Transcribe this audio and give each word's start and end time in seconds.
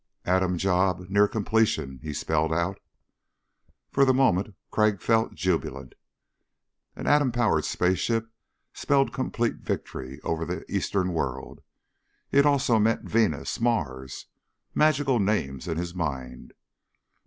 "Atom 0.25 0.57
job 0.57 1.09
near 1.11 1.27
completion," 1.27 1.99
he 2.01 2.11
spelled 2.11 2.51
out. 2.51 2.79
For 3.91 4.03
the 4.03 4.15
moment 4.15 4.55
Crag 4.71 4.99
felt 4.99 5.35
jubilant. 5.35 5.93
An 6.95 7.05
atom 7.05 7.31
powered 7.31 7.65
space 7.65 7.99
ship 7.99 8.31
spelled 8.73 9.13
complete 9.13 9.57
victory 9.57 10.19
over 10.23 10.43
the 10.43 10.65
Eastern 10.75 11.13
World. 11.13 11.61
It 12.31 12.47
also 12.47 12.79
meant 12.79 13.03
Venus... 13.07 13.59
Mars... 13.61 14.25
magical 14.73 15.19
names 15.19 15.67
in 15.67 15.77
his 15.77 15.93
mind. 15.93 16.53